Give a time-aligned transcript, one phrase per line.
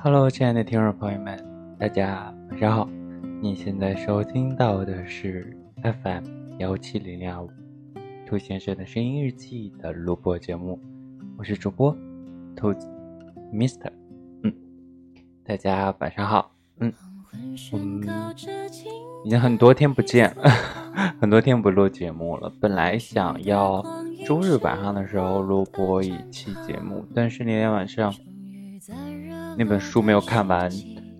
[0.00, 1.36] Hello，亲爱的听众朋友们，
[1.76, 2.88] 大家晚上好。
[3.42, 6.24] 你现在收听到的是 FM
[6.60, 7.50] 幺七零零二五
[8.24, 10.78] 兔先生的声音日记的录播节目，
[11.36, 11.92] 我是主播
[12.54, 12.88] 兔子
[13.52, 13.90] Mister。
[14.44, 14.54] 嗯，
[15.44, 16.52] 大家晚上好。
[16.78, 16.92] 嗯，
[17.72, 18.06] 我们
[19.24, 20.32] 已经很多天不见，
[21.20, 22.48] 很多天不录节目了。
[22.60, 23.84] 本来想要
[24.24, 28.14] 周日晚上的时候录播一期节目，但是那天晚上。
[29.58, 30.70] 那本书没有看完，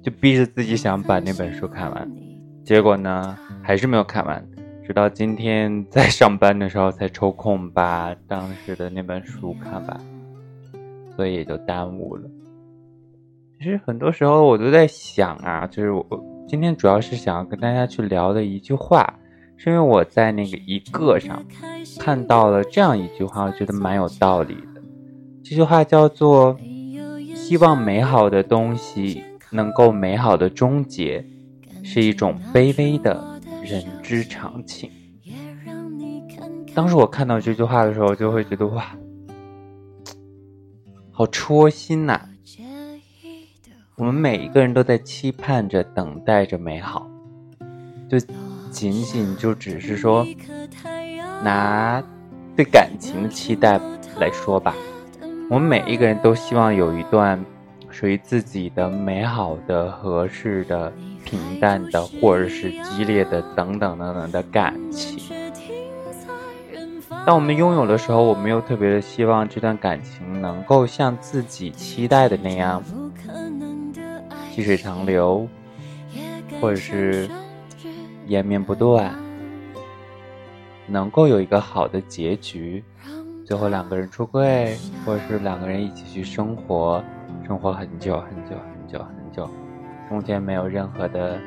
[0.01, 2.09] 就逼着自己想把那本书看完，
[2.65, 4.49] 结果呢还是没有看完，
[4.87, 10.01] 直到今天在上班的时候才抽空把当时的那本书看完，
[11.17, 12.31] 所以也就耽误了。
[13.59, 16.07] 其实很多时候我都在想啊，就是我
[16.47, 19.19] 今天主要是想要跟大家去聊的一句话，
[19.57, 21.45] 是因为我在那个一个上
[21.99, 24.81] 看到了这样一句话，我觉得蛮有道理的。
[25.43, 26.57] 这句话叫做。
[27.49, 31.25] 希望美好的东西能够美好的终结，
[31.83, 34.91] 是一种卑微的人之常情。
[36.75, 38.95] 当时我看到这句话的时候，就会觉得哇，
[41.11, 42.21] 好戳心呐！
[43.97, 47.09] 我们每一个人都在期盼着、等待着美好，
[48.11, 48.19] 就
[48.71, 50.27] 仅仅就只是说，
[51.43, 52.05] 拿
[52.55, 53.81] 对感情的期待
[54.21, 54.75] 来说吧。
[55.51, 57.43] 我们每一个人都希望有一段
[57.91, 60.93] 属于自己的美好的、合适的、
[61.25, 65.19] 平淡的，或者是激烈的等等等等的感情。
[67.25, 72.83] 当我们拥有的时候，我们又特别的希望这段感情能够像自己期待的那样
[74.51, 75.49] 细水长流，
[76.61, 77.27] 或者是
[78.27, 79.15] 延绵不断，
[80.87, 82.85] 能够有一个好的结局。
[83.49, 87.03] 最后两个人出柜，或者是两个人一起去生活，
[87.47, 89.51] 生活很久很久很久很久，
[90.07, 91.39] 中间没有任何的，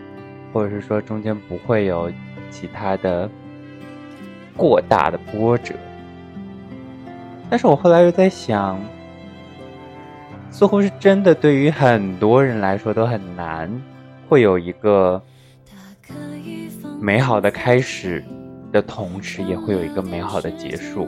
[0.51, 2.11] 或者是说中间不会有
[2.49, 3.29] 其他的
[4.57, 5.75] 过大的波折。
[7.51, 8.79] 但是我后来又在想，
[10.49, 13.69] 似乎是真的，对于很多人来说都很难，
[14.27, 15.21] 会有一个
[16.99, 18.25] 美好的开始
[18.71, 21.07] 的同时，也会有一个美好的结束。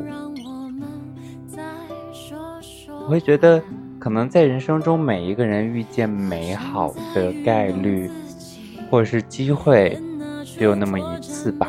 [3.05, 3.61] 我会觉得，
[3.99, 8.09] 可能在人生中，每一个人遇见美好的概率，
[8.89, 9.99] 或者是机会，
[10.45, 11.67] 只有那么一次吧。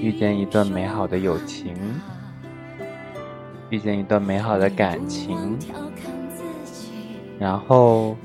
[0.00, 1.74] 遇见一段美好的友情，
[3.68, 5.58] 遇见一段美好的感情，
[7.38, 8.16] 然后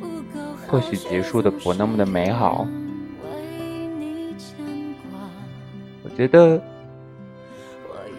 [0.65, 2.65] 或许结束的不那么的美好。
[6.03, 6.61] 我觉得，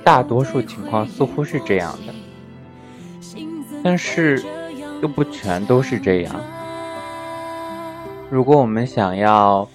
[0.04, 2.12] 大多数情况似乎是这样的。
[3.82, 4.44] 但是，
[5.00, 6.34] 又不全都是这样。
[8.28, 9.66] 如果我们想要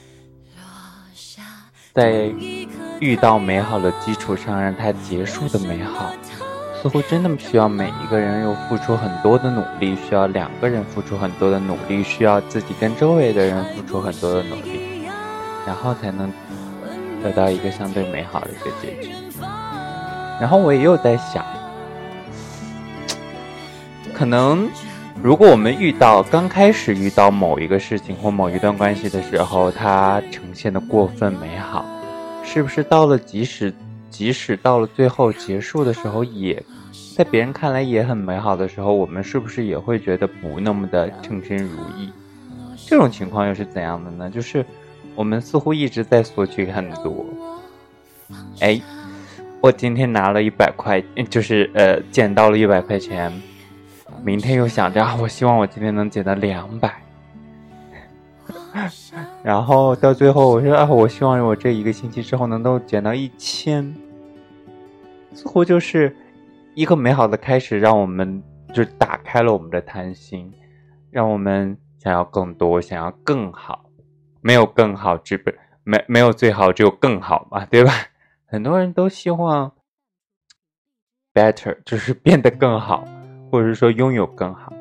[1.93, 2.31] 在
[2.99, 6.11] 遇到美好的基础上让它结束的美好，
[6.81, 15.07] 似乎真的需要每一个人又付出很多的努力，需要两个人付出很多的努力，需要自己跟周围的人付出很多的努力，
[15.65, 16.31] 然后才能
[17.23, 19.11] 得到一个相对美好的一个结局。
[20.39, 21.43] 然后我也有在想。
[24.17, 24.69] 可能，
[25.21, 31.85] 如果我们遇到刚开始遇到某一个事情或某一段关系的时候，它呈现的过分美好，
[32.41, 33.73] 是不是到了即使
[34.09, 36.63] 即使到了最后结束的时候，也
[37.17, 42.09] 在别人看来也很美好的时候，我们是不是也会觉得不那么的称心如意？
[42.87, 44.29] 这种情况又是怎样的呢？
[44.29, 44.65] 就是
[45.13, 47.25] 我们似乎一直在索取很多。
[48.61, 48.79] 哎，
[49.59, 53.29] 我今天拿了一百块，就是呃捡到了一百块钱。
[54.25, 56.99] 明天又想着啊，我希望我今天能减到两百，
[59.43, 63.95] 然后到最后我说啊，我希望我这一个星期之后能够减到一千，
[65.31, 66.15] 似乎就是
[66.73, 68.41] 一个美好的开始，让我们
[68.73, 70.51] 就打开了我们的贪心，
[71.11, 73.85] 让我们想要更多，想要更好，
[74.41, 75.51] 没有更好，只不
[75.83, 77.93] 没没有最好，只有更好嘛，对吧？
[78.49, 79.71] 很多人都希望
[81.31, 83.07] better，就是变得更好。
[83.55, 84.73] 或者是说拥有更好，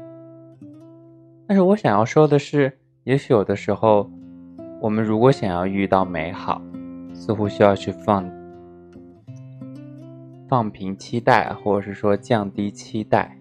[1.47, 4.11] 但是我想要说的是，也许有的时候，
[4.81, 6.61] 我们如果想要遇到美好，
[7.12, 8.29] 似乎需要去放
[10.49, 13.38] 放平期待，或者是说降低期待，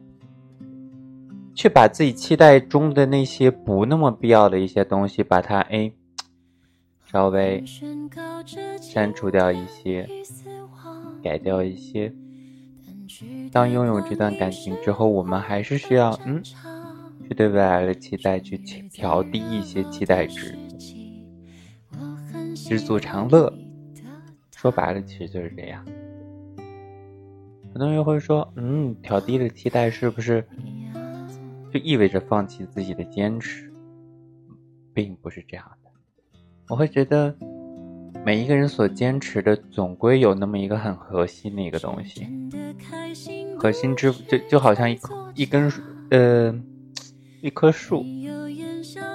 [1.56, 5.92] 去把自己期待中的那些不那么必要的一些东西，把它哎
[7.06, 7.64] 稍微
[8.80, 10.08] 删除掉一些，
[11.24, 12.14] 改掉一些。
[13.52, 18.58] 当拥有这段感情之后，我们还是需要嗯去对未来的期待去
[18.90, 20.58] 调低一些期待值，
[22.56, 23.54] 知足常乐。
[24.56, 25.86] 说白了，其实就是这样。
[27.74, 30.48] 很多人会说：“嗯，调低了期待是不是
[31.74, 33.70] 就意味着放弃自己的坚持？”
[34.94, 35.90] 并不是这样的。
[36.70, 37.36] 我会觉得，
[38.26, 42.28] 每一个人所坚持的，总归有那么一个很核心的一个东西。
[43.58, 44.98] 核心之就就好像一
[45.36, 45.72] 一根
[46.10, 46.54] 呃
[47.42, 48.04] 一棵树，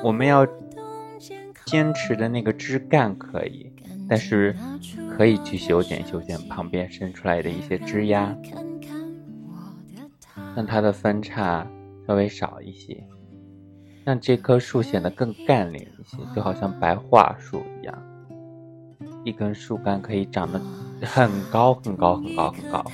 [0.03, 0.47] 我们要
[1.65, 3.73] 坚持的那个枝干可以，
[4.09, 4.55] 但是
[5.17, 8.37] 可以去修剪修剪旁边伸出来的一些枝丫，
[10.55, 11.67] 让它的分叉
[12.07, 13.03] 稍微少一些。
[14.05, 17.95] 让这棵树显得更干练一些，就好像白桦树一样，
[19.25, 20.61] 一根树干可以长得
[21.03, 22.85] 很高很高很高很高。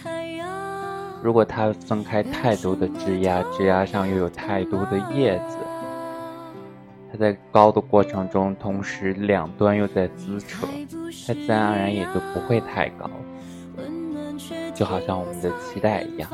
[1.23, 5.57] 如果它分开太多的枝丫，枝丫上又有太多的叶子，
[7.11, 10.67] 它在高的过程中，同时两端又在撕扯，
[11.27, 13.09] 它自然而然也就不会太高。
[14.75, 16.29] 就好像我们的期待一样。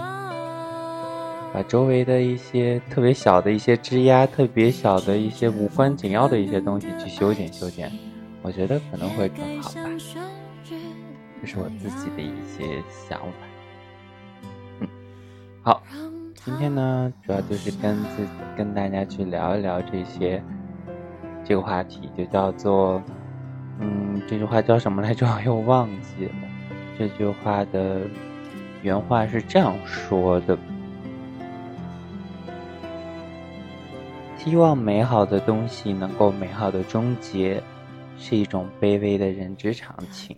[1.53, 7.93] 把周围的一些特别小的一些枝丫、特别小的一些无关紧要的一些东西去修剪修剪，
[8.43, 9.81] 我觉得可能会更好吧。
[11.41, 13.27] 这是我自己的一些想法。
[14.81, 14.89] 嗯，
[15.63, 15.83] 好，
[16.35, 18.27] 今天呢，主要就是跟自
[18.57, 20.43] 跟大家去聊一聊这些
[21.45, 23.03] 这个话题，就叫做，
[23.79, 25.27] 嗯，这句话叫什么来着？
[25.45, 26.33] 又忘记了。
[26.99, 28.03] 这句话的
[28.83, 30.59] 原话是这样说的。
[34.37, 37.63] 希望美好的东西能够美好的终结，
[38.21, 40.37] 是一种卑微的人之常情。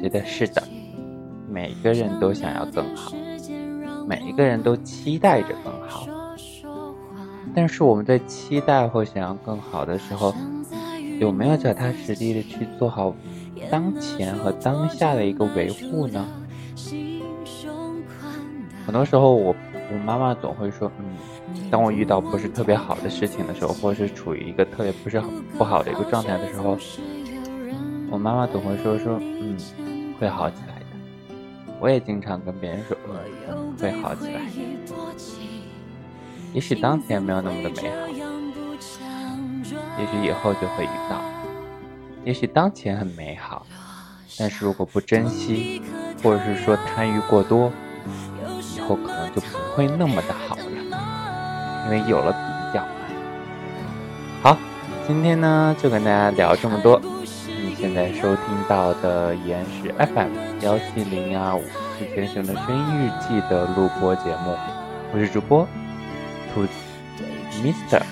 [0.00, 0.62] 觉得是的，
[1.50, 3.12] 每个人都想要更好，
[4.06, 6.06] 每一个人都期待着更好。
[7.54, 10.34] 但是我们在期待或想要更好的时候，
[11.20, 13.14] 有没有脚踏实地的去做好
[13.70, 16.26] 当前和当下的一个维护呢？
[18.86, 19.54] 很多时候，我
[19.92, 21.04] 我妈妈总会说，嗯。
[21.70, 26.76] 当我遇到不是特别好的事情的时候，或者是处于一个特别不是很不好的一个状态的时候，
[28.10, 29.56] 我妈妈总会说说，嗯，
[30.18, 30.86] 会好起来的。
[31.80, 32.96] 我也经常跟别人说，
[33.48, 34.40] 嗯，会好起来。
[36.52, 38.08] 也许当前没有那么的美好，
[39.98, 41.20] 也许以后就会遇到。
[42.24, 43.66] 也许当前很美好，
[44.38, 45.82] 但是如果不珍惜，
[46.22, 47.70] 或者是说贪欲过多，
[48.76, 50.62] 以后可能就不会那么的好了。
[51.84, 52.38] 因为有了比
[52.78, 52.84] 较，
[54.42, 54.56] 好，
[55.06, 57.00] 今天呢就跟大家聊这么多。
[57.62, 60.30] 你现在收听到的依然是 FM
[60.62, 61.62] 幺七零二五
[61.98, 64.56] 是先生的声音日记的录播节目，
[65.12, 65.66] 我是主播
[66.54, 66.70] 兔子
[67.62, 68.02] Mister，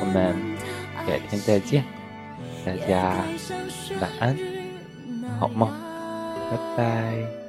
[0.00, 0.34] 我们
[1.06, 1.84] 改天再见，
[2.64, 3.16] 大家
[4.00, 4.36] 晚安，
[5.38, 5.68] 好梦，
[6.50, 7.43] 拜拜。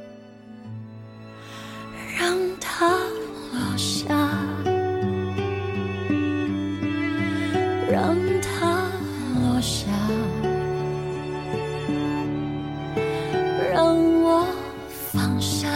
[8.06, 8.88] 等它
[9.34, 9.88] 落下。
[13.74, 13.84] 让
[14.22, 14.46] 我
[14.88, 15.68] 放下。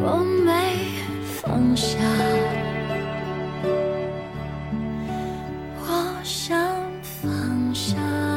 [0.00, 0.50] 我没
[1.40, 1.98] 放下。
[5.80, 6.58] 我想
[7.00, 8.27] 放下。